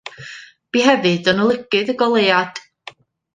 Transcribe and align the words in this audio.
Bu 0.77 0.81
hefyd 0.85 1.29
yn 1.33 1.43
olygydd 1.43 1.93
Y 1.95 1.95
Goleuad. 2.01 2.63